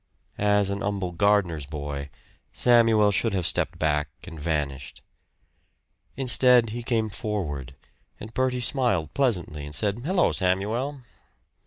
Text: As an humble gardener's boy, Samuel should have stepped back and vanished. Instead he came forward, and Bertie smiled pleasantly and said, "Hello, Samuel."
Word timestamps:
As 0.39 0.71
an 0.71 0.81
humble 0.81 1.11
gardener's 1.11 1.67
boy, 1.67 2.09
Samuel 2.51 3.11
should 3.11 3.33
have 3.33 3.45
stepped 3.45 3.77
back 3.77 4.09
and 4.23 4.39
vanished. 4.41 5.03
Instead 6.17 6.71
he 6.71 6.81
came 6.81 7.07
forward, 7.11 7.75
and 8.19 8.33
Bertie 8.33 8.61
smiled 8.61 9.13
pleasantly 9.13 9.63
and 9.63 9.75
said, 9.75 9.99
"Hello, 10.03 10.31
Samuel." 10.31 11.01